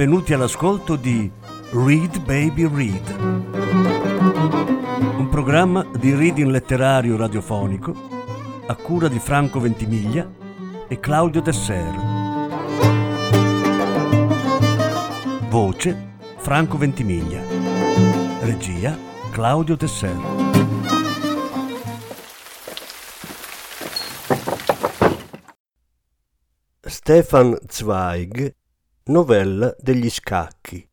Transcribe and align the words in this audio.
benvenuti 0.00 0.32
all'ascolto 0.32 0.96
di 0.96 1.30
Read 1.72 2.20
Baby 2.20 2.66
Read, 2.74 3.20
un 5.18 5.28
programma 5.30 5.86
di 5.98 6.14
reading 6.14 6.48
letterario 6.48 7.18
radiofonico 7.18 7.94
a 8.66 8.74
cura 8.76 9.08
di 9.08 9.18
Franco 9.18 9.60
Ventimiglia 9.60 10.26
e 10.88 10.98
Claudio 11.00 11.42
Desser. 11.42 11.94
Voce 15.50 16.14
Franco 16.38 16.78
Ventimiglia. 16.78 17.42
Regia 18.40 18.96
Claudio 19.30 19.76
Desser. 19.76 20.16
Stefan 26.86 27.58
Zweig 27.68 28.54
Novella 29.04 29.74
degli 29.80 30.10
scacchi. 30.10 30.86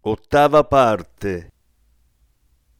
Ottava 0.00 0.64
parte. 0.64 1.52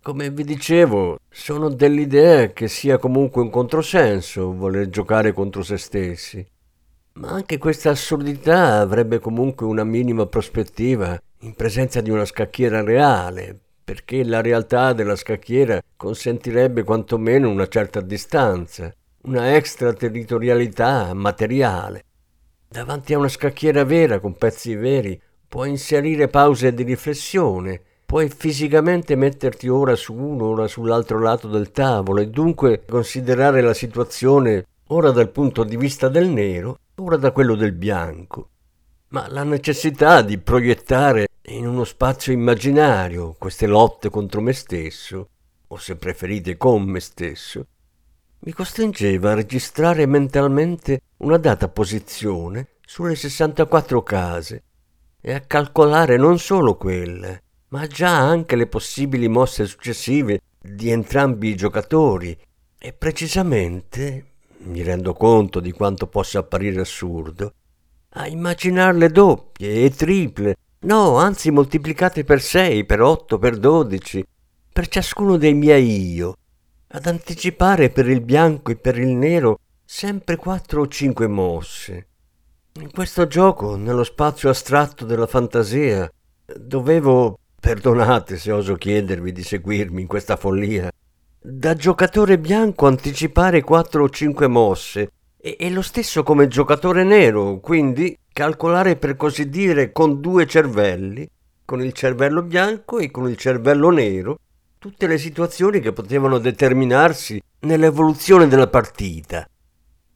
Come 0.03 0.31
vi 0.31 0.43
dicevo, 0.43 1.19
sono 1.29 1.69
dell'idea 1.69 2.49
che 2.49 2.67
sia 2.67 2.97
comunque 2.97 3.43
un 3.43 3.51
controsenso 3.51 4.55
voler 4.55 4.89
giocare 4.89 5.33
contro 5.33 5.63
se 5.63 5.77
stessi. 5.77 6.45
Ma 7.15 7.29
anche 7.29 7.59
questa 7.59 7.91
assurdità 7.91 8.79
avrebbe 8.81 9.19
comunque 9.19 9.67
una 9.67 9.85
minima 9.85 10.25
prospettiva 10.25 11.21
in 11.41 11.55
presenza 11.55 12.01
di 12.01 12.11
una 12.11 12.25
scacchiera 12.25 12.83
reale, 12.83 13.57
perché 13.85 14.25
la 14.25 14.41
realtà 14.41 14.95
della 14.95 15.15
scacchiera 15.15 15.79
consentirebbe 15.95 16.85
quantomeno 16.85 17.51
una 17.51 17.69
certa 17.69 18.01
distanza, 18.01 18.91
una 19.25 19.55
extraterritorialità 19.55 21.13
materiale. 21.13 22.06
Davanti 22.77 23.15
a 23.15 23.19
una 23.19 23.31
scacchiera 23.31 23.85
vera 23.85 24.21
con 24.21 24.37
pezzi 24.37 24.75
veri 24.75 25.19
puoi 25.49 25.71
inserire 25.71 26.29
pause 26.29 26.75
di 26.75 26.83
riflessione, 26.83 27.81
puoi 28.05 28.29
fisicamente 28.29 29.17
metterti 29.17 29.67
ora 29.67 29.97
su 29.97 30.13
uno, 30.13 30.49
ora 30.49 30.69
sull'altro 30.69 31.19
lato 31.19 31.49
del 31.49 31.71
tavolo 31.71 32.21
e 32.21 32.29
dunque 32.29 32.85
considerare 32.87 33.63
la 33.63 33.73
situazione 33.73 34.67
ora 34.89 35.11
dal 35.11 35.31
punto 35.31 35.65
di 35.65 35.79
vista 35.79 36.11
del 36.11 36.29
nero, 36.29 36.79
ora 36.97 37.17
da 37.17 37.33
quello 37.33 37.55
del 37.55 37.73
bianco. 37.73 38.51
Ma 39.09 39.27
la 39.31 39.43
necessità 39.43 40.21
di 40.21 40.37
proiettare 40.37 41.29
in 41.47 41.67
uno 41.67 41.85
spazio 41.85 42.35
immaginario 42.35 43.37
queste 43.39 43.67
lotte 43.67 44.11
contro 44.11 44.43
me 44.43 44.53
stesso, 44.53 45.29
o 45.69 45.79
se 45.79 45.97
preferite 45.97 46.59
con 46.59 46.83
me 46.83 47.01
stesso, 47.01 47.69
mi 48.47 48.53
costringeva 48.53 49.33
a 49.33 49.35
registrare 49.35 50.07
mentalmente 50.07 51.01
una 51.19 51.37
data 51.37 51.69
posizione 51.69 52.69
sulle 52.87 53.17
64 53.17 54.03
case 54.05 54.63
e 55.21 55.33
a 55.35 55.41
calcolare 55.41 56.17
non 56.17 56.39
solo 56.39 56.77
quelle, 56.77 57.43
ma 57.71 57.89
già 57.89 58.17
anche 58.17 58.55
le 58.55 58.69
possibili 58.69 59.27
mosse 59.27 59.67
successive 59.67 60.43
di 60.61 60.91
entrambi 60.91 61.49
i 61.49 61.57
giocatori. 61.57 62.39
E 62.79 62.93
precisamente, 62.93 64.27
mi 64.59 64.81
rendo 64.83 65.13
conto 65.15 65.59
di 65.59 65.73
quanto 65.73 66.07
possa 66.07 66.39
apparire 66.39 66.81
assurdo, 66.81 67.53
a 68.11 68.29
immaginarle 68.29 69.11
doppie 69.11 69.83
e 69.83 69.91
triple, 69.91 70.55
no, 70.83 71.17
anzi 71.17 71.51
moltiplicate 71.51 72.23
per 72.23 72.41
6, 72.41 72.85
per 72.85 73.03
8, 73.03 73.39
per 73.39 73.57
12, 73.57 74.25
per 74.73 74.87
ciascuno 74.87 75.37
dei 75.37 75.55
miei 75.55 76.13
io, 76.15 76.37
ad 76.97 77.05
anticipare 77.05 77.91
per 77.91 78.09
il 78.09 78.23
bianco 78.23 78.71
e 78.71 78.77
per 78.77 78.99
il 78.99 79.09
nero 79.09 79.59
sempre 79.85 80.37
quattro 80.37 80.81
o 80.81 80.89
cinque 80.89 81.27
mosse. 81.27 82.07
In 82.81 82.91
questo 82.91 83.27
gioco, 83.27 83.77
nello 83.77 84.03
spazio 84.03 84.49
astratto 84.49 85.05
della 85.05 85.27
fantasia, 85.27 86.11
dovevo, 86.57 87.39
perdonate 87.61 88.39
se 88.39 88.51
oso 88.51 88.77
chiedervi 88.77 89.31
di 89.31 89.43
seguirmi 89.43 90.01
in 90.01 90.07
questa 90.07 90.37
follia, 90.37 90.91
da 91.39 91.75
giocatore 91.75 92.39
bianco 92.39 92.87
anticipare 92.87 93.61
quattro 93.61 94.05
o 94.05 94.09
cinque 94.09 94.47
mosse 94.47 95.11
e, 95.37 95.57
e 95.61 95.71
lo 95.71 95.83
stesso 95.83 96.23
come 96.23 96.49
giocatore 96.49 97.05
nero, 97.05 97.61
quindi 97.61 98.17
calcolare 98.33 98.97
per 98.97 99.17
così 99.17 99.51
dire 99.51 99.93
con 99.93 100.23
due 100.23 100.47
cervelli, 100.47 101.29
con 101.63 101.83
il 101.83 101.93
cervello 101.93 102.43
bianco 102.43 102.99
e 102.99 103.11
con 103.11 103.29
il 103.29 103.37
cervello 103.37 103.91
nero, 103.91 104.39
tutte 104.87 105.09
le 105.09 105.19
situazioni 105.19 105.81
che 105.81 105.93
potevano 105.93 106.39
determinarsi 106.39 107.43
nell'evoluzione 107.63 108.47
della 108.47 108.69
partita. 108.69 109.45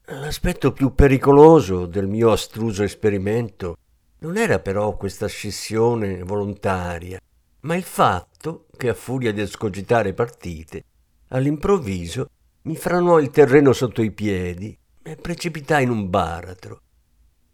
L'aspetto 0.04 0.72
più 0.72 0.94
pericoloso 0.94 1.86
del 1.86 2.06
mio 2.06 2.30
astruso 2.30 2.84
esperimento 2.84 3.78
non 4.20 4.36
era 4.36 4.60
però 4.60 4.96
questa 4.96 5.26
scissione 5.26 6.22
volontaria, 6.22 7.18
ma 7.62 7.74
il 7.74 7.82
fatto 7.82 8.66
che 8.76 8.90
a 8.90 8.94
furia 8.94 9.32
di 9.32 9.40
escogitare 9.40 10.12
partite, 10.12 10.84
all'improvviso 11.30 12.28
mi 12.62 12.76
franò 12.76 13.18
il 13.18 13.30
terreno 13.30 13.72
sotto 13.72 14.02
i 14.02 14.12
piedi 14.12 14.78
e 15.02 15.16
precipitai 15.16 15.82
in 15.82 15.90
un 15.90 16.08
baratro. 16.08 16.80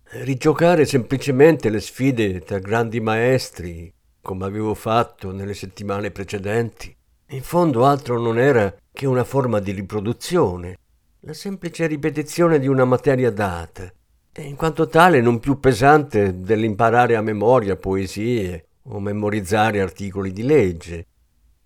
Rigiocare 0.02 0.84
semplicemente 0.84 1.70
le 1.70 1.80
sfide 1.80 2.40
tra 2.40 2.58
grandi 2.58 3.00
maestri, 3.00 3.90
come 4.20 4.44
avevo 4.44 4.74
fatto 4.74 5.32
nelle 5.32 5.54
settimane 5.54 6.10
precedenti, 6.10 6.94
in 7.30 7.42
fondo 7.42 7.84
altro 7.84 8.20
non 8.20 8.38
era 8.38 8.72
che 8.92 9.06
una 9.06 9.24
forma 9.24 9.58
di 9.58 9.72
riproduzione, 9.72 10.78
la 11.20 11.32
semplice 11.32 11.86
ripetizione 11.88 12.60
di 12.60 12.68
una 12.68 12.84
materia 12.84 13.32
data, 13.32 13.92
e 14.32 14.42
in 14.42 14.54
quanto 14.54 14.86
tale 14.86 15.20
non 15.20 15.40
più 15.40 15.58
pesante 15.58 16.40
dell'imparare 16.40 17.16
a 17.16 17.22
memoria 17.22 17.74
poesie 17.74 18.66
o 18.84 19.00
memorizzare 19.00 19.80
articoli 19.80 20.30
di 20.30 20.44
legge. 20.44 21.06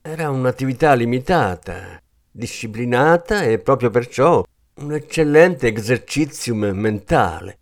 Era 0.00 0.30
un'attività 0.30 0.94
limitata, 0.94 2.00
disciplinata 2.30 3.42
e 3.42 3.58
proprio 3.58 3.90
perciò 3.90 4.42
un 4.76 4.94
eccellente 4.94 5.66
exercizium 5.66 6.70
mentale. 6.70 7.58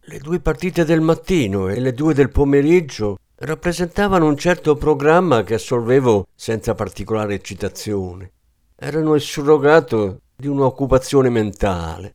Le 0.00 0.18
due 0.18 0.40
partite 0.40 0.86
del 0.86 1.02
mattino 1.02 1.68
e 1.68 1.78
le 1.78 1.92
due 1.92 2.14
del 2.14 2.30
pomeriggio 2.30 3.18
rappresentavano 3.40 4.26
un 4.26 4.36
certo 4.36 4.74
programma 4.74 5.44
che 5.44 5.54
assolvevo 5.54 6.26
senza 6.34 6.74
particolare 6.74 7.34
eccitazione. 7.34 8.32
Erano 8.74 9.14
il 9.14 9.20
surrogato 9.20 10.22
di 10.34 10.48
un'occupazione 10.48 11.28
mentale. 11.28 12.14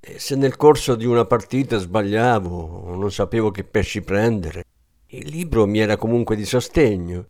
E 0.00 0.18
se 0.18 0.36
nel 0.36 0.56
corso 0.56 0.94
di 0.94 1.06
una 1.06 1.24
partita 1.24 1.76
sbagliavo 1.76 2.90
o 2.90 2.94
non 2.94 3.10
sapevo 3.10 3.50
che 3.50 3.64
pesci 3.64 4.00
prendere, 4.00 4.64
il 5.08 5.28
libro 5.28 5.66
mi 5.66 5.80
era 5.80 5.96
comunque 5.96 6.36
di 6.36 6.44
sostegno 6.44 7.26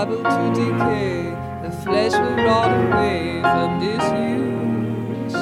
liable 0.00 0.22
to 0.22 0.44
decay. 0.54 1.36
The 1.62 1.70
flesh 1.82 2.12
will 2.12 2.36
rot 2.36 2.72
away 2.72 3.42
from 3.42 3.68
disuse. 3.80 5.34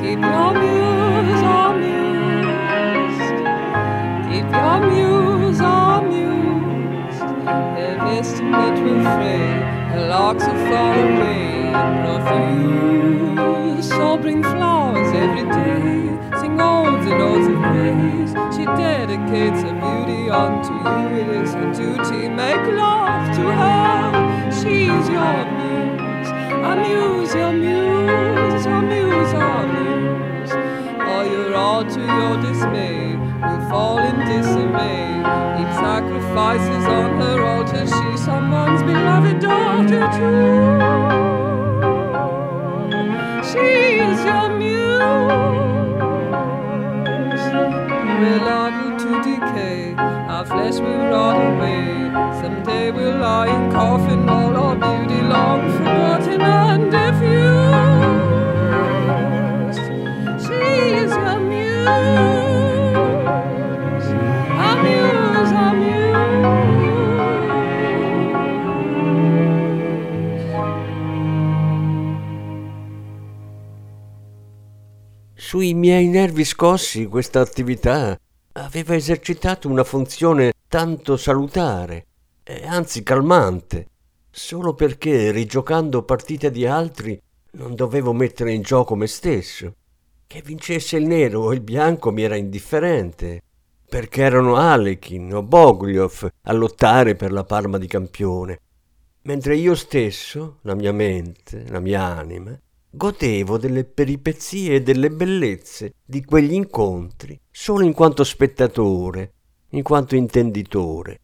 Keep 0.00 0.20
your 0.20 0.52
muse 0.62 1.42
amused. 1.60 3.36
Keep 4.28 4.48
your 4.60 4.78
muse 4.90 5.60
amused. 5.60 7.22
Her 7.78 7.94
vestment 8.06 8.76
will 8.84 9.04
fray. 9.16 9.48
The 9.92 10.00
locks 10.08 10.44
will 10.46 10.60
fall 10.68 10.96
away 11.08 11.44
in 11.80 11.88
profuse. 12.04 13.86
So 13.88 14.16
bring 14.16 14.40
flowers 14.42 15.10
every 15.14 15.44
day. 15.44 15.94
Sing 16.40 16.60
all 16.60 16.84
the 16.84 17.12
notes 17.22 17.48
of 17.52 17.58
praise. 17.70 18.32
She 18.56 18.64
dedicates 18.64 19.60
her 19.62 19.74
beauty 19.84 20.30
unto 20.30 20.72
you. 20.72 21.06
It 21.20 21.28
is 21.42 21.52
her 21.54 21.72
duty. 21.74 22.28
Make 22.28 22.66
love 22.72 23.05
to 23.36 23.42
her. 23.42 24.50
She's 24.50 25.08
your 25.10 25.44
muse, 25.56 26.30
a 26.68 26.72
muse, 26.84 27.34
your 27.34 27.52
muse, 27.52 28.64
your 28.64 28.80
muse, 28.80 29.34
our 29.34 29.66
muse. 29.74 30.52
Or 31.12 31.22
you're 31.30 31.54
all 31.54 31.84
to 31.84 32.00
your 32.00 32.40
dismay, 32.40 33.16
will 33.16 33.68
fall 33.68 33.98
in 33.98 34.16
disarray. 34.20 35.20
Heap 35.58 35.70
sacrifices 35.84 36.84
on 36.86 37.20
her 37.20 37.38
altar, 37.44 37.84
she's 37.86 38.24
someone's 38.24 38.82
beloved 38.82 39.40
daughter 39.40 40.08
too. 40.16 40.80
She's 43.50 44.24
your 44.24 44.48
muse, 44.56 45.02
melody 48.22 48.88
to 49.02 49.10
decay. 49.28 50.15
flesh 50.46 50.78
will 50.78 51.10
rot 51.10 51.36
away. 51.36 52.10
Someday 52.40 52.90
we'll 52.90 53.18
lie 53.18 53.48
in 53.48 53.70
coffin, 53.70 54.28
all 54.28 54.56
our 54.56 54.76
beauty 54.76 55.20
long 55.22 55.70
forgotten 55.76 56.40
and 56.40 56.90
diffused. 56.90 58.16
She 60.44 60.54
is 61.02 61.12
a 61.12 61.38
muse, 61.50 61.86
a 64.68 64.76
muse, 64.84 65.52
a 65.52 65.72
muse. 65.74 66.04
Sui 75.34 75.74
miei 75.74 76.08
nervi 76.08 76.44
scossi 76.44 77.06
questa 77.06 77.40
attività 77.40 78.18
aveva 78.56 78.94
esercitato 78.94 79.68
una 79.68 79.84
funzione 79.84 80.52
tanto 80.68 81.16
salutare 81.16 82.06
e 82.42 82.64
anzi 82.66 83.02
calmante, 83.02 83.88
solo 84.30 84.74
perché 84.74 85.30
rigiocando 85.30 86.02
partite 86.02 86.50
di 86.50 86.66
altri 86.66 87.20
non 87.52 87.74
dovevo 87.74 88.12
mettere 88.12 88.52
in 88.52 88.62
gioco 88.62 88.94
me 88.94 89.06
stesso. 89.06 89.74
Che 90.26 90.42
vincesse 90.42 90.96
il 90.96 91.06
nero 91.06 91.42
o 91.42 91.52
il 91.52 91.60
bianco 91.60 92.10
mi 92.10 92.22
era 92.22 92.36
indifferente, 92.36 93.42
perché 93.88 94.22
erano 94.22 94.56
Alekin 94.56 95.34
o 95.34 95.42
Bogliov 95.42 96.28
a 96.42 96.52
lottare 96.52 97.14
per 97.14 97.32
la 97.32 97.44
palma 97.44 97.78
di 97.78 97.86
campione, 97.86 98.60
mentre 99.22 99.56
io 99.56 99.74
stesso, 99.74 100.58
la 100.62 100.74
mia 100.74 100.92
mente, 100.92 101.64
la 101.68 101.80
mia 101.80 102.02
anima, 102.02 102.58
godevo 102.96 103.58
delle 103.58 103.84
peripezie 103.84 104.76
e 104.76 104.82
delle 104.82 105.10
bellezze 105.10 105.92
di 106.02 106.24
quegli 106.24 106.54
incontri 106.54 107.38
solo 107.50 107.84
in 107.84 107.92
quanto 107.92 108.24
spettatore, 108.24 109.32
in 109.70 109.82
quanto 109.82 110.16
intenditore. 110.16 111.20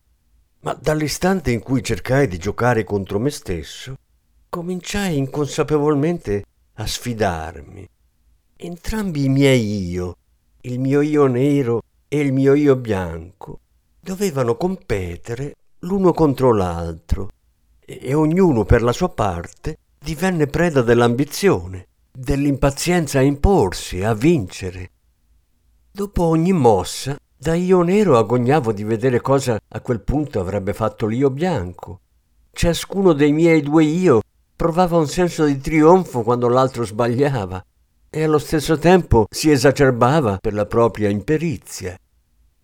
Ma 0.61 0.75
dall'istante 0.75 1.51
in 1.51 1.61
cui 1.61 1.83
cercai 1.83 2.29
di 2.29 2.39
giocare 2.39 2.85
contro 2.85 3.19
me 3.19 3.31
stesso, 3.31 3.97
cominciai 4.49 5.17
inconsapevolmente 5.17 6.45
a 6.75 6.87
sfidarmi. 6.87 7.89
Entrambi 8.57 9.25
i 9.25 9.29
miei 9.29 9.91
io, 9.91 10.17
il 10.61 10.79
mio 10.79 11.01
io 11.01 11.27
nero 11.27 11.83
e 12.07 12.21
il 12.21 12.33
mio 12.33 12.53
io 12.55 12.77
bianco, 12.77 13.61
dovevano 13.99 14.57
competere 14.57 15.55
l'uno 15.81 16.13
contro 16.13 16.53
l'altro 16.53 17.31
e 17.81 18.15
ognuno 18.15 18.65
per 18.65 18.83
la 18.83 18.93
sua 18.93 19.09
parte 19.09 19.79
divenne 20.03 20.49
preda 20.49 20.83
dell'ambizione, 20.83 21.87
dell'impazienza 22.11 23.21
a 23.21 23.23
imporsi, 23.23 24.03
a 24.03 24.15
vincere. 24.15 24.91
Dopo 25.91 26.25
ogni 26.25 26.53
mossa, 26.53 27.17
da 27.37 27.55
io 27.55 27.83
nero 27.83 28.19
agognavo 28.19 28.73
di 28.73 28.83
vedere 28.83 29.21
cosa 29.21 29.59
a 29.69 29.81
quel 29.81 30.01
punto 30.01 30.41
avrebbe 30.41 30.73
fatto 30.73 31.07
l'io 31.07 31.31
bianco. 31.31 32.01
Ciascuno 32.51 33.13
dei 33.13 33.33
miei 33.33 33.63
due 33.63 33.85
io 33.85 34.21
provava 34.57 34.97
un 34.97 35.07
senso 35.07 35.45
di 35.45 35.59
trionfo 35.59 36.23
quando 36.23 36.49
l'altro 36.49 36.85
sbagliava 36.85 37.65
e 38.11 38.23
allo 38.25 38.39
stesso 38.39 38.79
tempo 38.79 39.27
si 39.31 39.51
esacerbava 39.51 40.39
per 40.41 40.53
la 40.53 40.67
propria 40.67 41.09
imperizia. 41.09 41.97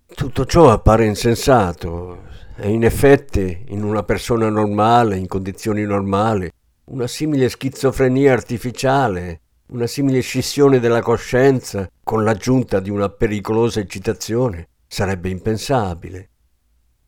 Tutto 0.06 0.44
ciò 0.44 0.70
appare 0.70 1.06
insensato 1.06 2.26
e 2.56 2.70
in 2.70 2.84
effetti 2.84 3.66
in 3.68 3.84
una 3.84 4.02
persona 4.02 4.48
normale, 4.48 5.16
in 5.16 5.28
condizioni 5.28 5.84
normali, 5.84 6.50
una 6.90 7.06
simile 7.06 7.50
schizofrenia 7.50 8.32
artificiale, 8.32 9.40
una 9.68 9.86
simile 9.86 10.20
scissione 10.20 10.80
della 10.80 11.02
coscienza 11.02 11.90
con 12.02 12.24
l'aggiunta 12.24 12.80
di 12.80 12.88
una 12.88 13.10
pericolosa 13.10 13.80
eccitazione 13.80 14.68
sarebbe 14.86 15.28
impensabile. 15.28 16.30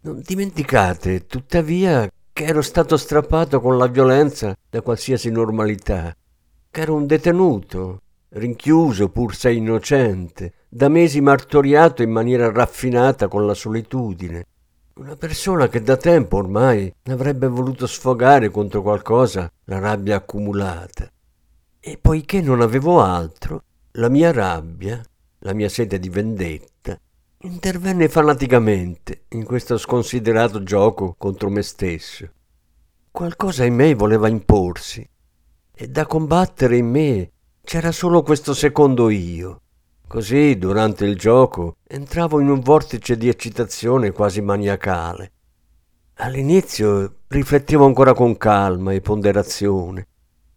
Non 0.03 0.21
dimenticate, 0.23 1.27
tuttavia, 1.27 2.11
che 2.33 2.45
ero 2.45 2.61
stato 2.61 2.99
strappato 2.99 3.61
con 3.61 3.79
la 3.79 3.87
violenza 3.87 4.55
da 4.69 4.83
qualsiasi 4.83 5.31
normalità, 5.31 6.15
che 6.71 6.81
ero 6.81 6.95
un 6.95 7.07
detenuto, 7.07 8.03
rinchiuso 8.31 9.09
pur 9.09 9.35
se 9.35 9.51
innocente, 9.51 10.53
da 10.69 10.89
mesi 10.89 11.23
martoriato 11.23 12.03
in 12.03 12.11
maniera 12.11 12.53
raffinata 12.53 13.29
con 13.29 13.47
la 13.47 13.55
solitudine, 13.55 14.45
una 14.95 15.17
persona 15.17 15.69
che 15.69 15.83
da 15.83 15.97
tempo 15.97 16.37
ormai 16.37 16.93
avrebbe 17.05 17.47
voluto 17.47 17.87
sfogare 17.87 18.51
contro 18.51 18.83
qualcosa 18.83 19.51
la 19.65 19.79
rabbia 19.79 20.17
accumulata. 20.17 21.11
E 21.79 21.99
poiché 21.99 22.41
non 22.41 22.61
avevo 22.61 23.01
altro, 23.01 23.63
la 23.93 24.09
mia 24.09 24.33
rabbia, 24.33 25.03
la 25.39 25.55
mia 25.55 25.69
sete 25.69 25.99
di 25.99 26.09
vendetta, 26.09 26.99
intervenne 27.43 28.09
fanaticamente 28.09 29.23
in 29.29 29.45
questo 29.45 29.79
sconsiderato 29.79 30.63
gioco 30.63 31.15
contro 31.17 31.49
me 31.49 31.63
stesso. 31.63 32.29
Qualcosa 33.11 33.65
in 33.65 33.75
me 33.75 33.95
voleva 33.95 34.29
imporsi 34.29 35.09
e 35.73 35.89
da 35.89 36.05
combattere 36.05 36.77
in 36.77 36.87
me 36.87 37.31
c'era 37.63 37.93
solo 37.93 38.23
questo 38.23 38.53
secondo 38.53 39.09
io, 39.09 39.63
Così, 40.11 40.59
durante 40.59 41.05
il 41.05 41.17
gioco, 41.17 41.77
entravo 41.87 42.41
in 42.41 42.49
un 42.49 42.59
vortice 42.59 43.17
di 43.17 43.29
eccitazione 43.29 44.11
quasi 44.11 44.41
maniacale. 44.41 45.31
All'inizio 46.15 47.19
riflettevo 47.29 47.87
ancora 47.87 48.13
con 48.13 48.37
calma 48.37 48.93
e 48.93 49.01
ponderazione. 49.01 50.09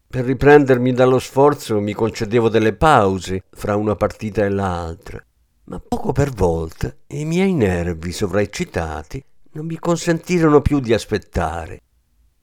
Per 0.07 0.25
riprendermi 0.25 0.91
dallo 0.93 1.19
sforzo 1.19 1.79
mi 1.79 1.93
concedevo 1.93 2.49
delle 2.49 2.73
pause 2.73 3.43
fra 3.51 3.75
una 3.75 3.95
partita 3.95 4.43
e 4.43 4.49
l'altra, 4.49 5.23
ma 5.65 5.79
poco 5.79 6.13
per 6.13 6.31
volta 6.31 6.91
i 7.09 7.23
miei 7.23 7.53
nervi 7.53 8.11
sovraeccitati 8.11 9.23
non 9.51 9.67
mi 9.67 9.77
consentirono 9.77 10.61
più 10.61 10.79
di 10.79 10.95
aspettare. 10.95 11.79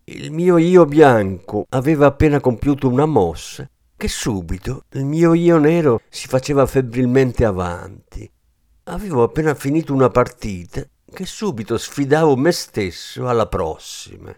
Il 0.04 0.30
mio 0.30 0.58
io 0.58 0.84
bianco 0.84 1.66
aveva 1.70 2.06
appena 2.06 2.38
compiuto 2.38 2.86
una 2.86 3.06
mossa 3.06 3.68
che 4.00 4.08
subito 4.08 4.84
il 4.92 5.04
mio 5.04 5.34
io 5.34 5.58
nero 5.58 6.00
si 6.08 6.26
faceva 6.26 6.64
febbrilmente 6.64 7.44
avanti. 7.44 8.28
Avevo 8.84 9.24
appena 9.24 9.54
finito 9.54 9.92
una 9.92 10.08
partita 10.08 10.82
che 11.12 11.26
subito 11.26 11.76
sfidavo 11.76 12.34
me 12.34 12.50
stesso 12.50 13.28
alla 13.28 13.46
prossima. 13.46 14.34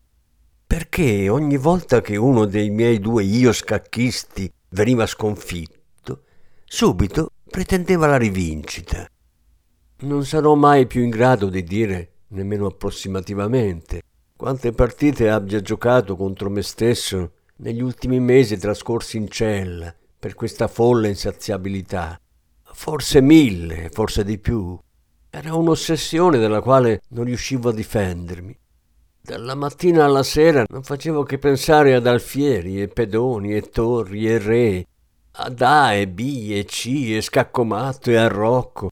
Perché 0.67 1.29
ogni 1.29 1.57
volta 1.59 2.01
che 2.01 2.17
uno 2.17 2.45
dei 2.45 2.71
miei 2.71 2.99
due 2.99 3.23
io 3.23 3.53
scacchisti 3.53 4.53
veniva 4.71 5.07
sconfitto, 5.07 6.25
subito 6.65 7.31
pretendeva 7.49 8.09
la 8.09 8.17
rivincita. 8.17 9.07
Non 9.99 10.25
sarò 10.25 10.57
mai 10.57 10.89
più 10.89 11.05
in 11.05 11.11
grado 11.11 11.49
di 11.49 11.63
dire, 11.63 12.15
nemmeno 12.31 12.67
approssimativamente, 12.67 14.03
quante 14.35 14.73
partite 14.73 15.31
abbia 15.31 15.61
giocato 15.61 16.17
contro 16.17 16.51
me 16.51 16.63
stesso 16.63 17.35
negli 17.57 17.81
ultimi 17.81 18.21
mesi 18.21 18.57
trascorsi 18.59 19.17
in 19.17 19.29
cella 19.29 19.95
per 20.19 20.35
questa 20.35 20.69
folle 20.69 21.09
insaziabilità. 21.09 22.19
Forse 22.63 23.21
mille, 23.21 23.91
forse 23.91 24.25
di 24.25 24.39
più. 24.39 24.79
Era 25.31 25.55
un'ossessione 25.55 26.39
della 26.39 26.61
quale 26.61 27.03
non 27.09 27.25
riuscivo 27.25 27.69
a 27.69 27.73
difendermi. 27.73 28.59
Dalla 29.21 29.55
mattina 29.55 30.05
alla 30.05 30.23
sera 30.23 30.65
non 30.69 30.83
facevo 30.83 31.23
che 31.23 31.39
pensare 31.39 31.95
ad 31.95 32.07
alfieri 32.07 32.83
e 32.83 32.89
pedoni 32.89 33.55
e 33.55 33.63
torri 33.63 34.27
e 34.27 34.39
re, 34.39 34.87
ad 35.33 35.61
A 35.61 35.93
e 35.93 36.09
B 36.09 36.49
e 36.51 36.65
C 36.65 37.11
e 37.11 37.21
scaccomatto 37.21 38.11
e 38.11 38.17
arrocco. 38.17 38.91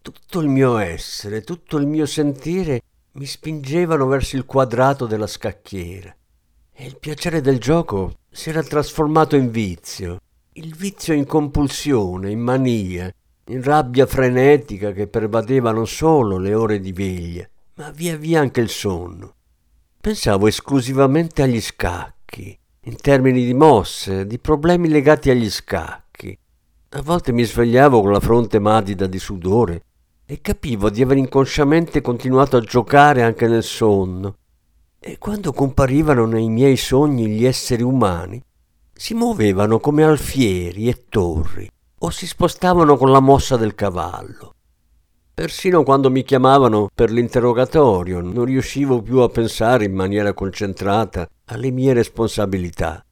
Tutto 0.00 0.40
il 0.40 0.48
mio 0.48 0.78
essere, 0.78 1.42
tutto 1.42 1.78
il 1.78 1.86
mio 1.86 2.06
sentire 2.06 2.80
mi 3.12 3.26
spingevano 3.26 4.06
verso 4.06 4.36
il 4.36 4.44
quadrato 4.44 5.06
della 5.06 5.26
scacchiera. 5.26 6.14
E 6.78 6.84
il 6.84 6.98
piacere 6.98 7.40
del 7.40 7.58
gioco 7.58 8.16
si 8.30 8.50
era 8.50 8.62
trasformato 8.62 9.34
in 9.34 9.50
vizio, 9.50 10.20
il 10.52 10.74
vizio 10.74 11.14
in 11.14 11.24
compulsione, 11.24 12.30
in 12.30 12.40
mania, 12.40 13.10
in 13.46 13.62
rabbia 13.62 14.04
frenetica 14.04 14.92
che 14.92 15.06
pervadeva 15.06 15.72
non 15.72 15.86
solo 15.86 16.36
le 16.36 16.52
ore 16.52 16.78
di 16.78 16.92
veglia, 16.92 17.48
ma 17.76 17.90
via 17.92 18.18
via 18.18 18.40
anche 18.40 18.60
il 18.60 18.68
sonno. 18.68 19.36
Pensavo 19.98 20.48
esclusivamente 20.48 21.40
agli 21.40 21.62
scacchi, 21.62 22.56
in 22.80 22.96
termini 22.96 23.42
di 23.46 23.54
mosse, 23.54 24.26
di 24.26 24.38
problemi 24.38 24.90
legati 24.90 25.30
agli 25.30 25.48
scacchi. 25.48 26.38
A 26.90 27.00
volte 27.00 27.32
mi 27.32 27.44
svegliavo 27.44 28.02
con 28.02 28.12
la 28.12 28.20
fronte 28.20 28.58
madida 28.58 29.06
di 29.06 29.18
sudore 29.18 29.82
e 30.26 30.42
capivo 30.42 30.90
di 30.90 31.00
aver 31.00 31.16
inconsciamente 31.16 32.02
continuato 32.02 32.58
a 32.58 32.60
giocare 32.60 33.22
anche 33.22 33.48
nel 33.48 33.62
sonno, 33.62 34.36
e 35.06 35.18
quando 35.18 35.52
comparivano 35.52 36.26
nei 36.26 36.48
miei 36.48 36.76
sogni 36.76 37.28
gli 37.28 37.44
esseri 37.44 37.84
umani, 37.84 38.42
si 38.92 39.14
muovevano 39.14 39.78
come 39.78 40.02
alfieri 40.02 40.88
e 40.88 41.04
torri 41.08 41.70
o 42.00 42.10
si 42.10 42.26
spostavano 42.26 42.96
con 42.96 43.12
la 43.12 43.20
mossa 43.20 43.56
del 43.56 43.76
cavallo. 43.76 44.54
Persino 45.32 45.84
quando 45.84 46.10
mi 46.10 46.24
chiamavano 46.24 46.88
per 46.92 47.12
l'interrogatorio 47.12 48.20
non 48.20 48.46
riuscivo 48.46 49.00
più 49.00 49.18
a 49.18 49.28
pensare 49.28 49.84
in 49.84 49.94
maniera 49.94 50.32
concentrata 50.32 51.28
alle 51.44 51.70
mie 51.70 51.92
responsabilità. 51.92 53.04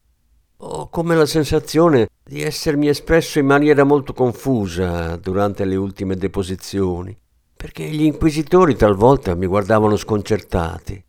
Ho 0.57 0.89
come 0.89 1.15
la 1.15 1.25
sensazione 1.25 2.09
di 2.21 2.41
essermi 2.41 2.89
espresso 2.89 3.39
in 3.39 3.45
maniera 3.45 3.85
molto 3.85 4.11
confusa 4.11 5.15
durante 5.15 5.63
le 5.63 5.77
ultime 5.77 6.17
deposizioni, 6.17 7.17
perché 7.55 7.85
gli 7.85 8.03
inquisitori 8.03 8.75
talvolta 8.75 9.33
mi 9.33 9.45
guardavano 9.45 9.95
sconcertati 9.95 11.01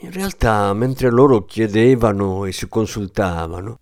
in 0.00 0.12
realtà, 0.12 0.72
mentre 0.74 1.10
loro 1.10 1.44
chiedevano 1.44 2.44
e 2.44 2.52
si 2.52 2.68
consultavano, 2.68 3.78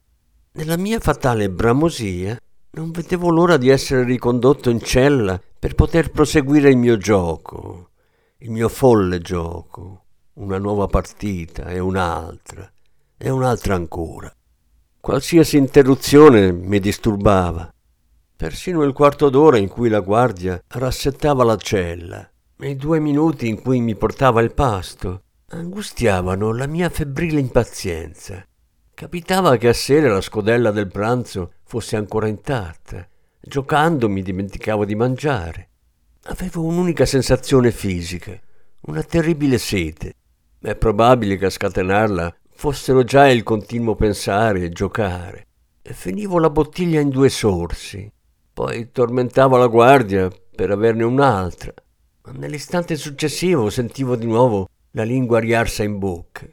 nella 0.53 0.77
mia 0.77 1.01
fatale 1.01 1.51
bramosia 1.51 2.39
non 2.71 2.93
vedevo 2.93 3.31
l'ora 3.31 3.57
di 3.57 3.69
essere 3.69 4.05
ricondotto 4.05 4.71
in 4.71 4.81
cella 4.81 5.41
per 5.59 5.75
poter 5.75 6.11
proseguire 6.11 6.71
il 6.71 6.77
mio 6.77 6.97
gioco, 6.99 7.91
il 8.39 8.51
mio 8.51 8.69
folle 8.69 9.19
gioco, 9.21 10.05
una 10.35 10.59
nuova 10.59 10.87
partita 10.87 11.65
e 11.67 11.81
un'altra 11.81 12.71
e 13.17 13.31
un'altra 13.31 13.75
ancora. 13.75 14.33
Qualsiasi 15.01 15.57
interruzione 15.57 16.53
mi 16.53 16.79
disturbava. 16.79 17.73
Persino 18.37 18.83
il 18.85 18.93
quarto 18.93 19.31
d'ora 19.31 19.59
in 19.59 19.69
cui 19.69 19.89
la 19.89 20.01
guardia 20.01 20.63
rassettava 20.69 21.43
la 21.43 21.57
cella 21.57 22.29
e 22.57 22.71
i 22.71 22.77
due 22.77 23.01
minuti 23.01 23.49
in 23.49 23.61
cui 23.61 23.81
mi 23.81 23.97
portava 23.97 24.41
il 24.41 24.55
pasto 24.55 25.24
angustiavano 25.55 26.53
la 26.53 26.67
mia 26.67 26.89
febbrile 26.89 27.41
impazienza. 27.41 28.45
Capitava 28.93 29.57
che 29.57 29.69
a 29.69 29.73
sera 29.73 30.13
la 30.13 30.21
scodella 30.21 30.71
del 30.71 30.89
pranzo 30.89 31.53
fosse 31.65 31.97
ancora 31.97 32.29
intatta. 32.29 33.07
Giocando 33.41 34.09
mi 34.09 34.23
dimenticavo 34.23 34.85
di 34.85 34.95
mangiare. 34.95 35.69
Avevo 36.25 36.63
un'unica 36.63 37.05
sensazione 37.05 37.71
fisica, 37.71 38.39
una 38.83 39.03
terribile 39.03 39.59
sete. 39.59 40.15
È 40.59 40.75
probabile 40.75 41.37
che 41.37 41.47
a 41.47 41.51
scatenarla 41.51 42.35
fossero 42.55 43.05
già 43.05 43.29
il 43.29 43.43
continuo 43.43 43.95
pensare 43.95 44.63
e 44.63 44.71
giocare. 44.71 45.47
E 45.83 45.93
finivo 45.93 46.39
la 46.39 46.51
bottiglia 46.51 47.01
in 47.01 47.11
due 47.11 47.29
sorsi. 47.29 48.11
Poi 48.53 48.91
tormentavo 48.91 49.57
la 49.57 49.67
guardia 49.67 50.31
per 50.55 50.71
averne 50.71 51.05
un'altra. 51.05 51.75
Ma 52.25 52.33
nell'istante 52.33 52.97
successivo 52.97 53.69
sentivo 53.69 54.17
di 54.17 54.25
nuovo 54.25 54.69
la 54.97 55.03
lingua 55.03 55.41
riarsa 55.41 55.83
in 55.83 55.99
bocca. 55.99 56.47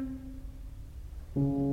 Ooh. 0.00 1.40
Mm 1.40 1.44
-hmm. 1.44 1.69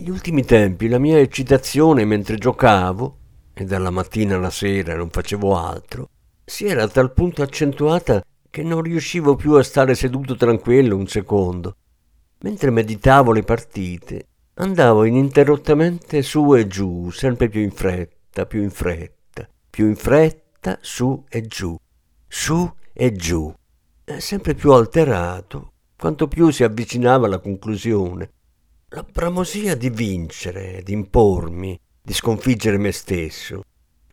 Negli 0.00 0.08
ultimi 0.08 0.46
tempi 0.46 0.88
la 0.88 0.96
mia 0.96 1.18
eccitazione 1.18 2.06
mentre 2.06 2.38
giocavo, 2.38 3.18
e 3.52 3.64
dalla 3.66 3.90
mattina 3.90 4.36
alla 4.36 4.48
sera 4.48 4.96
non 4.96 5.10
facevo 5.10 5.54
altro, 5.54 6.08
si 6.42 6.64
era 6.64 6.84
a 6.84 6.88
tal 6.88 7.12
punto 7.12 7.42
accentuata 7.42 8.24
che 8.48 8.62
non 8.62 8.80
riuscivo 8.80 9.36
più 9.36 9.52
a 9.52 9.62
stare 9.62 9.94
seduto 9.94 10.36
tranquillo 10.36 10.96
un 10.96 11.06
secondo. 11.06 11.76
Mentre 12.40 12.70
meditavo 12.70 13.30
le 13.32 13.42
partite, 13.42 14.28
andavo 14.54 15.04
ininterrottamente 15.04 16.22
su 16.22 16.54
e 16.54 16.66
giù, 16.66 17.10
sempre 17.10 17.50
più 17.50 17.60
in 17.60 17.70
fretta, 17.70 18.46
più 18.46 18.62
in 18.62 18.70
fretta, 18.70 19.46
più 19.68 19.86
in 19.86 19.96
fretta, 19.96 20.78
su 20.80 21.22
e 21.28 21.46
giù, 21.46 21.76
su 22.26 22.72
e 22.94 23.12
giù, 23.12 23.52
sempre 24.16 24.54
più 24.54 24.72
alterato, 24.72 25.72
quanto 25.98 26.26
più 26.26 26.48
si 26.48 26.64
avvicinava 26.64 27.26
alla 27.26 27.38
conclusione 27.38 28.30
la 28.92 29.06
bramosia 29.08 29.76
di 29.76 29.88
vincere, 29.88 30.82
di 30.82 30.92
impormi, 30.92 31.78
di 32.02 32.12
sconfiggere 32.12 32.76
me 32.76 32.90
stesso, 32.90 33.62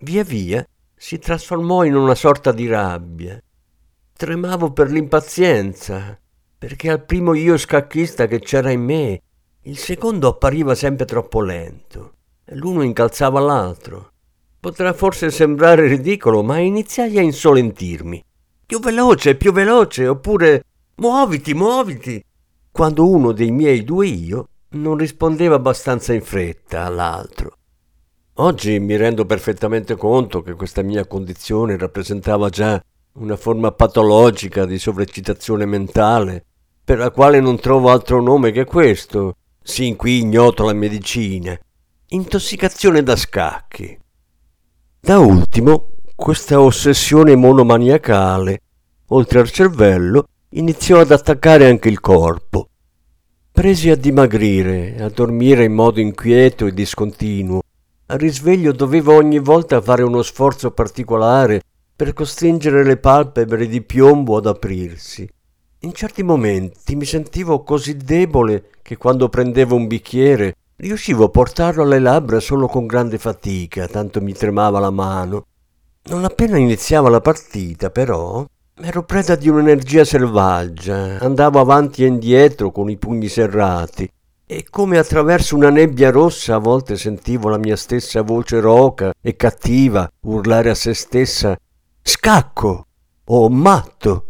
via 0.02 0.24
via 0.24 0.64
si 0.96 1.18
trasformò 1.18 1.84
in 1.84 1.96
una 1.96 2.14
sorta 2.14 2.52
di 2.52 2.68
rabbia. 2.68 3.42
Tremavo 4.16 4.74
per 4.74 4.92
l'impazienza, 4.92 6.20
perché 6.60 6.92
al 6.92 7.04
primo 7.04 7.34
io 7.34 7.58
scacchista 7.58 8.28
che 8.28 8.40
c'era 8.40 8.70
in 8.70 8.82
me, 8.84 9.22
il 9.62 9.78
secondo 9.80 10.28
appariva 10.28 10.76
sempre 10.76 11.06
troppo 11.06 11.42
lento 11.42 12.14
e 12.46 12.56
l'uno 12.56 12.84
incalzava 12.84 13.40
l'altro. 13.40 14.12
Potrà 14.60 14.94
forse 14.94 15.32
sembrare 15.32 15.88
ridicolo, 15.88 16.44
ma 16.44 16.60
iniziai 16.60 17.18
a 17.18 17.22
insolentirmi. 17.22 18.24
Più 18.64 18.80
veloce, 18.80 19.36
più 19.36 19.52
veloce, 19.52 20.08
oppure 20.08 20.64
muoviti, 20.98 21.56
muoviti. 21.56 22.24
Quando 22.72 23.10
uno 23.10 23.32
dei 23.32 23.50
miei 23.50 23.84
due 23.84 24.06
io 24.06 24.50
non 24.70 24.98
rispondeva 24.98 25.56
abbastanza 25.56 26.14
in 26.14 26.22
fretta 26.22 26.84
all'altro. 26.84 27.56
Oggi 28.40 28.78
mi 28.80 28.96
rendo 28.98 29.26
perfettamente 29.26 29.96
conto 29.96 30.42
che 30.42 30.54
questa 30.54 30.82
mia 30.82 31.08
condizione 31.08 31.78
rappresentava 31.78 32.50
già 32.50 32.82
una 33.14 33.36
forma 33.36 33.72
patologica 33.72 34.66
di 34.66 34.78
sovreccitazione 34.78 35.66
mentale, 35.66 36.46
per 36.84 37.00
la 37.00 37.10
quale 37.10 37.40
non 37.40 37.60
trovo 37.60 37.90
altro 37.90 38.22
nome 38.22 38.52
che 38.52 38.66
questo, 38.66 39.38
sin 39.64 39.96
qui 39.96 40.20
ignoto 40.20 40.66
la 40.66 40.74
medicina, 40.74 41.58
intossicazione 42.10 43.02
da 43.02 43.16
scacchi. 43.16 43.98
Da 45.00 45.18
ultimo, 45.18 45.94
questa 46.16 46.62
ossessione 46.62 47.36
monomaniacale, 47.36 48.62
oltre 49.08 49.40
al 49.40 49.50
cervello, 49.50 50.28
iniziò 50.50 51.00
ad 51.00 51.12
attaccare 51.12 51.68
anche 51.68 51.90
il 51.90 52.00
corpo 52.00 52.70
Presi 53.58 53.90
a 53.90 53.96
dimagrire, 53.96 54.98
a 55.00 55.10
dormire 55.10 55.64
in 55.64 55.74
modo 55.74 56.00
inquieto 56.00 56.68
e 56.68 56.74
discontinuo. 56.76 57.62
Al 58.06 58.20
risveglio 58.20 58.72
dovevo 58.72 59.16
ogni 59.16 59.40
volta 59.40 59.82
fare 59.82 60.04
uno 60.04 60.22
sforzo 60.22 60.70
particolare 60.70 61.64
per 61.96 62.14
costringere 62.14 62.84
le 62.84 62.98
palpebre 62.98 63.66
di 63.66 63.82
piombo 63.82 64.38
ad 64.38 64.46
aprirsi. 64.46 65.28
In 65.80 65.94
certi 65.94 66.22
momenti 66.22 66.96
mi 66.96 67.06
sentivo 67.06 67.64
così 67.64 67.98
debole 67.98 68.70
che 68.84 68.96
quando 68.96 69.28
prendevo 69.28 69.76
un 69.76 69.88
bicchiere 69.88 70.54
riuscivo 70.76 71.24
a 71.24 71.30
portarlo 71.30 71.82
alle 71.82 71.98
labbra 71.98 72.40
solo 72.40 72.68
con 72.68 72.86
grande 72.86 73.18
fatica, 73.18 73.88
tanto 73.88 74.22
mi 74.22 74.34
tremava 74.34 74.78
la 74.78 74.92
mano. 74.92 75.48
Non 76.04 76.26
appena 76.26 76.60
iniziava 76.60 77.10
la 77.10 77.22
partita, 77.22 77.90
però, 77.90 78.46
Ero 78.80 79.04
preda 79.04 79.36
di 79.36 79.50
un'energia 79.50 80.06
selvaggia, 80.06 81.18
andavo 81.18 81.60
avanti 81.60 82.04
e 82.04 82.08
indietro 82.08 82.70
con 82.70 82.92
i 82.92 82.98
pugni 82.98 83.28
serrati 83.28 84.08
e 84.46 84.68
come 84.70 85.00
attraverso 85.00 85.56
una 85.56 85.72
nebbia 85.72 86.12
rossa 86.12 86.54
a 86.54 86.60
volte 86.60 86.96
sentivo 86.96 87.50
la 87.50 87.58
mia 87.58 87.76
stessa 87.76 88.22
voce 88.22 88.60
roca 88.60 89.12
e 89.20 89.36
cattiva 89.36 90.08
urlare 90.22 90.70
a 90.70 90.76
se 90.76 90.94
stessa 90.94 91.58
Scacco! 92.04 92.86
o 93.26 93.50
matto! 93.50 94.26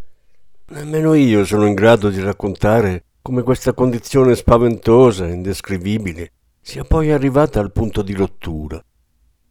Nemmeno 0.67 1.13
io 1.13 1.43
sono 1.43 1.65
in 1.65 1.73
grado 1.73 2.09
di 2.09 2.21
raccontare 2.21 3.03
come 3.21 3.43
questa 3.43 3.73
condizione 3.73 4.33
spaventosa, 4.33 5.27
indescrivibile, 5.27 6.31
sia 6.61 6.85
poi 6.85 7.11
arrivata 7.11 7.59
al 7.59 7.73
punto 7.73 8.01
di 8.01 8.13
rottura. 8.13 8.81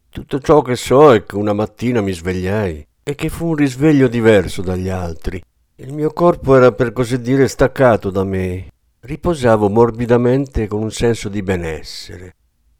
Tutto 0.09 0.41
ciò 0.41 0.63
che 0.63 0.75
so 0.75 1.13
è 1.13 1.23
che 1.27 1.37
una 1.37 1.53
mattina 1.53 2.01
mi 2.01 2.13
svegliai 2.13 2.87
e 3.09 3.15
che 3.15 3.29
fu 3.29 3.51
un 3.51 3.55
risveglio 3.55 4.09
diverso 4.09 4.63
dagli 4.63 4.89
altri. 4.89 5.41
Il 5.77 5.93
mio 5.93 6.13
corpo 6.13 6.57
era 6.57 6.73
per 6.73 6.93
così 6.93 7.21
dire 7.21 7.47
staccato 7.47 8.11
da 8.11 8.25
me. 8.25 8.67
Riposavo 8.99 9.69
morbidamente 9.69 10.67
con 10.67 10.83
un 10.83 10.91
senso 10.91 11.29
di 11.29 11.41
benessere. 11.41 12.35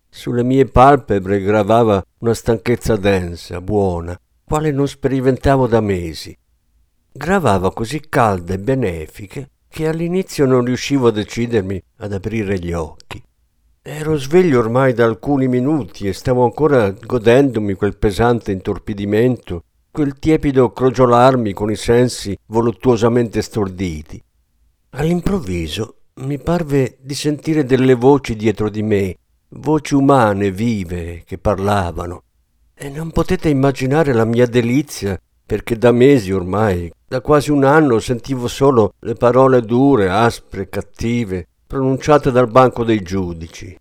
Sulle 0.09 0.43
mie 0.43 0.67
palpebre 0.67 1.41
gravava 1.41 2.05
una 2.19 2.35
stanchezza 2.35 2.97
densa, 2.97 3.61
buona, 3.61 4.19
quale 4.43 4.73
non 4.73 4.89
sperimentavo 4.89 5.69
da 5.69 5.81
mesi. 5.81 6.37
Gravava 7.13 7.73
così 7.73 8.01
calda 8.09 8.55
e 8.55 8.59
benefica 8.59 9.49
che 9.69 9.87
all'inizio 9.87 10.45
non 10.45 10.65
riuscivo 10.65 11.07
a 11.07 11.13
decidermi 11.13 11.81
ad 11.99 12.13
aprire 12.13 12.59
gli 12.59 12.73
occhi. 12.73 13.23
Ero 13.81 14.17
sveglio 14.17 14.59
ormai 14.59 14.93
da 14.93 15.05
alcuni 15.05 15.47
minuti 15.47 16.09
e 16.09 16.13
stavo 16.13 16.43
ancora 16.43 16.91
godendomi 16.91 17.75
quel 17.75 17.97
pesante 17.97 18.51
intorpidimento 18.51 19.66
quel 19.97 20.19
tiepido 20.19 20.73
crogiolarmi 20.73 21.55
con 21.55 21.71
i 21.71 21.75
sensi 21.75 22.37
voluttuosamente 22.49 23.41
storditi. 23.41 24.23
All'improvviso 24.91 26.01
mi 26.17 26.39
parve 26.39 26.99
di 27.01 27.15
sentire 27.15 27.65
delle 27.65 27.95
voci 27.95 28.37
dietro 28.37 28.69
di 28.69 28.83
me, 28.83 29.17
voci 29.49 29.95
umane, 29.95 30.51
vive, 30.51 31.23
che 31.25 31.39
parlavano. 31.39 32.25
E 32.75 32.91
non 32.91 33.11
potete 33.11 33.49
immaginare 33.49 34.13
la 34.13 34.27
mia 34.27 34.45
delizia, 34.45 35.19
perché 35.47 35.79
da 35.79 35.93
mesi 35.93 36.31
ormai, 36.31 36.93
da 37.09 37.23
quasi 37.23 37.51
un 37.51 37.65
anno, 37.65 37.99
sentivo 37.99 38.49
solo 38.49 38.93
le 38.99 39.15
parole 39.15 39.63
dure, 39.63 40.11
aspre, 40.11 40.69
cattive, 40.69 41.49
pronunciate 41.67 42.31
dal 42.31 42.51
banco 42.51 42.85
dei 42.85 43.01
giudici. 43.01 43.75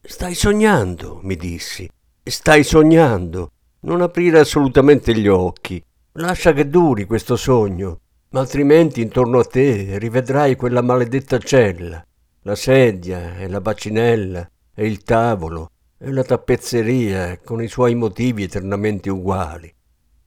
Stai 0.00 0.34
sognando, 0.34 1.18
mi 1.24 1.34
dissi, 1.34 1.90
stai 2.22 2.62
sognando. 2.62 3.50
Non 3.82 4.02
aprire 4.02 4.40
assolutamente 4.40 5.14
gli 5.14 5.28
occhi. 5.28 5.82
Lascia 6.12 6.52
che 6.52 6.68
duri 6.68 7.06
questo 7.06 7.36
sogno, 7.36 8.00
ma 8.30 8.40
altrimenti 8.40 9.00
intorno 9.00 9.38
a 9.38 9.44
te 9.44 9.98
rivedrai 9.98 10.54
quella 10.56 10.82
maledetta 10.82 11.38
cella, 11.38 12.04
la 12.42 12.54
sedia 12.54 13.36
e 13.36 13.48
la 13.48 13.60
bacinella 13.60 14.50
e 14.74 14.86
il 14.86 15.02
tavolo 15.02 15.70
e 15.98 16.10
la 16.12 16.22
tappezzeria 16.22 17.38
con 17.38 17.62
i 17.62 17.68
suoi 17.68 17.94
motivi 17.94 18.42
eternamente 18.42 19.10
uguali. 19.10 19.72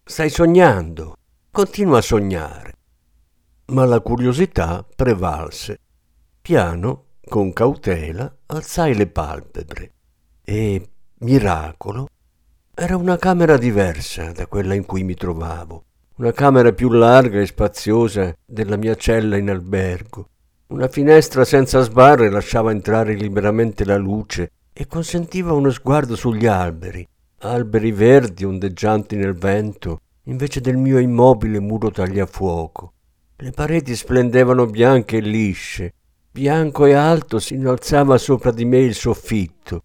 Stai 0.04 0.30
sognando, 0.30 1.16
continua 1.52 2.00
a 2.00 2.02
sognare. 2.02 2.74
Ma 3.68 3.86
la 3.86 4.00
curiosità 4.02 4.86
prevalse. 4.96 5.80
Piano, 6.42 7.06
con 7.24 7.54
cautela, 7.54 8.36
alzai 8.48 8.96
le 8.96 9.08
palpebre 9.08 9.92
e 10.44 10.90
miracolo, 11.20 12.08
era 12.76 12.98
una 12.98 13.18
camera 13.18 13.56
diversa 13.56 14.32
da 14.32 14.48
quella 14.48 14.74
in 14.74 14.88
cui 14.88 15.04
mi 15.04 15.14
trovavo, 15.14 15.84
una 16.16 16.32
camera 16.32 16.74
più 16.74 16.90
larga 16.90 17.40
e 17.40 17.46
spaziosa 17.46 18.36
della 18.44 18.78
mia 18.78 18.96
cella 18.96 19.38
in 19.38 19.52
albergo. 19.52 20.28
Una 20.68 20.88
finestra 20.88 21.46
senza 21.46 21.82
sbarre 21.82 22.32
lasciava 22.32 22.72
entrare 22.72 23.14
liberamente 23.14 23.86
la 23.86 23.98
luce 23.98 24.54
e 24.74 24.88
consentiva 24.88 25.54
uno 25.54 25.70
sguardo 25.70 26.16
sugli 26.16 26.48
alberi, 26.48 27.08
alberi 27.42 27.92
verdi 27.92 28.44
ondeggianti 28.44 29.18
nel 29.18 29.36
vento, 29.36 30.00
invece 30.24 30.60
del 30.60 30.78
mio 30.78 30.98
immobile 30.98 31.60
muro 31.60 31.92
tagliafuoco. 31.92 32.94
Le 33.36 33.52
pareti 33.52 33.96
splendevano 33.96 34.66
bianche 34.66 35.18
e 35.18 35.22
lisce, 35.22 35.94
bianco 36.32 36.86
e 36.86 36.94
alto 36.94 37.38
si 37.38 37.54
innalzava 37.54 38.18
sopra 38.18 38.50
di 38.50 38.66
me 38.66 38.80
il 38.80 38.96
soffitto. 38.96 39.84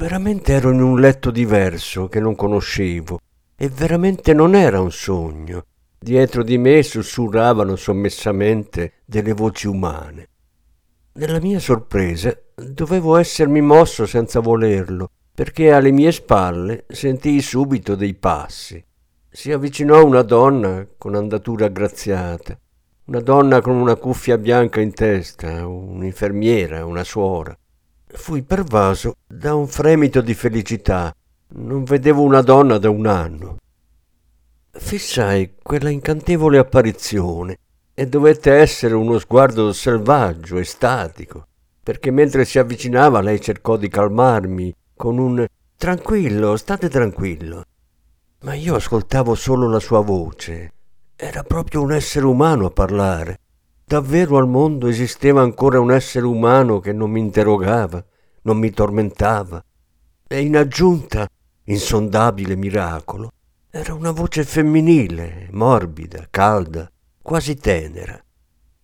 Veramente 0.00 0.54
ero 0.54 0.70
in 0.70 0.80
un 0.80 0.98
letto 0.98 1.30
diverso 1.30 2.08
che 2.08 2.20
non 2.20 2.34
conoscevo 2.34 3.20
e 3.54 3.68
veramente 3.68 4.32
non 4.32 4.54
era 4.54 4.80
un 4.80 4.90
sogno. 4.90 5.66
Dietro 5.98 6.42
di 6.42 6.56
me 6.56 6.82
sussurravano 6.82 7.76
sommessamente 7.76 8.94
delle 9.04 9.34
voci 9.34 9.66
umane. 9.66 10.28
Nella 11.12 11.38
mia 11.38 11.58
sorpresa 11.58 12.34
dovevo 12.54 13.18
essermi 13.18 13.60
mosso 13.60 14.06
senza 14.06 14.40
volerlo, 14.40 15.10
perché 15.34 15.70
alle 15.70 15.90
mie 15.90 16.12
spalle 16.12 16.86
sentii 16.88 17.42
subito 17.42 17.94
dei 17.94 18.14
passi. 18.14 18.82
Si 19.28 19.52
avvicinò 19.52 20.02
una 20.02 20.22
donna 20.22 20.86
con 20.96 21.14
andatura 21.14 21.66
aggraziata, 21.66 22.58
una 23.04 23.20
donna 23.20 23.60
con 23.60 23.76
una 23.76 23.96
cuffia 23.96 24.38
bianca 24.38 24.80
in 24.80 24.94
testa, 24.94 25.66
un'infermiera, 25.66 26.86
una 26.86 27.04
suora. 27.04 27.54
Fui 28.12 28.42
pervaso 28.42 29.14
da 29.24 29.54
un 29.54 29.68
fremito 29.68 30.20
di 30.20 30.34
felicità. 30.34 31.14
Non 31.52 31.84
vedevo 31.84 32.22
una 32.22 32.42
donna 32.42 32.76
da 32.78 32.90
un 32.90 33.06
anno. 33.06 33.56
Fissai 34.72 35.54
quella 35.62 35.90
incantevole 35.90 36.58
apparizione 36.58 37.56
e 37.94 38.06
dovette 38.08 38.52
essere 38.52 38.94
uno 38.94 39.18
sguardo 39.18 39.72
selvaggio, 39.72 40.58
estatico, 40.58 41.46
perché 41.82 42.10
mentre 42.10 42.44
si 42.44 42.58
avvicinava 42.58 43.20
lei 43.20 43.40
cercò 43.40 43.76
di 43.76 43.88
calmarmi 43.88 44.74
con 44.96 45.18
un 45.18 45.46
tranquillo, 45.76 46.56
state 46.56 46.88
tranquillo. 46.88 47.64
Ma 48.40 48.54
io 48.54 48.74
ascoltavo 48.74 49.34
solo 49.34 49.68
la 49.68 49.80
sua 49.80 50.00
voce. 50.00 50.72
Era 51.14 51.42
proprio 51.44 51.82
un 51.82 51.92
essere 51.92 52.26
umano 52.26 52.66
a 52.66 52.70
parlare. 52.70 53.38
Davvero 53.90 54.36
al 54.36 54.46
mondo 54.46 54.86
esisteva 54.86 55.42
ancora 55.42 55.80
un 55.80 55.90
essere 55.90 56.24
umano 56.24 56.78
che 56.78 56.92
non 56.92 57.10
mi 57.10 57.18
interrogava, 57.18 58.00
non 58.42 58.56
mi 58.56 58.70
tormentava. 58.70 59.60
E 60.28 60.40
in 60.42 60.56
aggiunta, 60.56 61.26
insondabile 61.64 62.54
miracolo, 62.54 63.32
era 63.68 63.92
una 63.92 64.12
voce 64.12 64.44
femminile, 64.44 65.48
morbida, 65.50 66.28
calda, 66.30 66.88
quasi 67.20 67.56
tenera. 67.56 68.16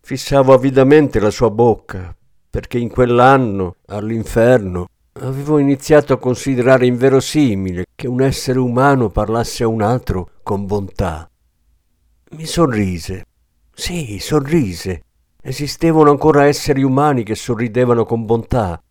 Fissavo 0.01 0.53
avidamente 0.53 1.21
la 1.21 1.31
sua 1.31 1.51
bocca, 1.51 2.13
perché 2.51 2.79
in 2.79 2.89
quell'anno, 2.89 3.77
all'inferno, 3.87 4.89
avevo 5.21 5.59
iniziato 5.59 6.15
a 6.15 6.19
considerare 6.19 6.85
inverosimile 6.85 7.85
che 7.95 8.09
un 8.09 8.23
essere 8.23 8.59
umano 8.59 9.09
parlasse 9.11 9.63
a 9.63 9.69
un 9.69 9.83
altro 9.83 10.31
con 10.43 10.67
bontà. 10.67 11.31
Mi 12.31 12.45
sorrise. 12.45 13.25
Sì, 13.79 14.19
sorrise. 14.21 15.03
Esistevano 15.43 16.09
ancora 16.09 16.47
esseri 16.47 16.83
umani 16.83 17.23
che 17.23 17.35
sorridevano 17.35 18.07
con 18.07 18.25
bontà. 18.25 18.83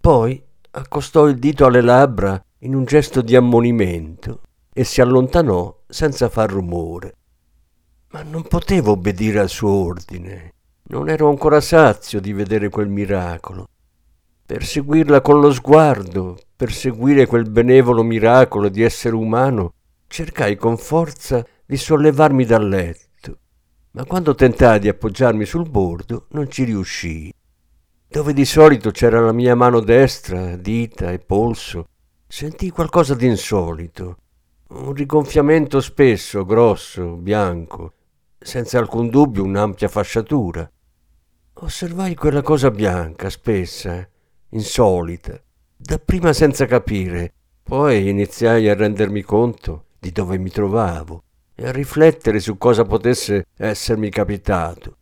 Poi 0.00 0.42
accostò 0.70 1.28
il 1.28 1.38
dito 1.38 1.66
alle 1.66 1.82
labbra 1.82 2.42
in 2.60 2.74
un 2.74 2.86
gesto 2.86 3.20
di 3.20 3.36
ammonimento 3.36 4.40
e 4.72 4.82
si 4.84 5.02
allontanò 5.02 5.82
senza 5.86 6.30
far 6.30 6.50
rumore. 6.50 7.16
Ma 8.12 8.22
non 8.22 8.44
potevo 8.44 8.92
obbedire 8.92 9.40
al 9.40 9.50
suo 9.50 9.70
ordine. 9.70 10.54
Non 10.84 11.10
ero 11.10 11.28
ancora 11.28 11.60
sazio 11.60 12.18
di 12.18 12.32
vedere 12.32 12.70
quel 12.70 12.88
miracolo. 12.88 13.68
Per 14.46 14.64
seguirla 14.64 15.20
con 15.20 15.38
lo 15.38 15.52
sguardo, 15.52 16.38
per 16.56 16.72
seguire 16.72 17.26
quel 17.26 17.48
benevolo 17.48 18.02
miracolo 18.02 18.70
di 18.70 18.82
essere 18.82 19.14
umano, 19.14 19.74
cercai 20.06 20.56
con 20.56 20.78
forza 20.78 21.44
di 21.66 21.76
sollevarmi 21.76 22.46
dal 22.46 22.66
letto. 22.66 23.07
Ma 23.98 24.04
quando 24.04 24.36
tentai 24.36 24.78
di 24.78 24.88
appoggiarmi 24.88 25.44
sul 25.44 25.68
bordo, 25.68 26.26
non 26.28 26.48
ci 26.48 26.62
riuscii. 26.62 27.34
Dove 28.06 28.32
di 28.32 28.44
solito 28.44 28.92
c'era 28.92 29.18
la 29.18 29.32
mia 29.32 29.56
mano 29.56 29.80
destra, 29.80 30.54
dita 30.54 31.10
e 31.10 31.18
polso, 31.18 31.88
sentii 32.28 32.70
qualcosa 32.70 33.16
di 33.16 33.26
insolito 33.26 34.18
un 34.68 34.92
rigonfiamento 34.92 35.80
spesso, 35.80 36.44
grosso, 36.44 37.16
bianco, 37.16 37.94
senza 38.38 38.78
alcun 38.78 39.08
dubbio 39.08 39.42
un'ampia 39.42 39.88
fasciatura. 39.88 40.70
Osservai 41.54 42.14
quella 42.14 42.42
cosa 42.42 42.70
bianca, 42.70 43.28
spessa, 43.30 44.08
insolita, 44.50 45.42
dapprima 45.76 46.32
senza 46.32 46.66
capire, 46.66 47.32
poi 47.64 48.08
iniziai 48.08 48.68
a 48.68 48.74
rendermi 48.74 49.22
conto 49.22 49.86
di 49.98 50.12
dove 50.12 50.38
mi 50.38 50.50
trovavo 50.50 51.24
e 51.60 51.72
riflettere 51.72 52.38
su 52.38 52.56
cosa 52.56 52.84
potesse 52.84 53.46
essermi 53.56 54.10
capitato. 54.10 54.96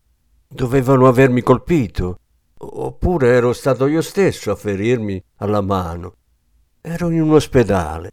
Dovevano 0.48 1.06
avermi 1.06 1.42
colpito, 1.42 2.18
oppure 2.56 3.28
ero 3.28 3.52
stato 3.52 3.86
io 3.86 4.00
stesso 4.00 4.50
a 4.50 4.56
ferirmi 4.56 5.22
alla 5.36 5.60
mano. 5.60 6.14
Ero 6.80 7.10
in 7.10 7.20
un 7.20 7.34
ospedale 7.34 8.12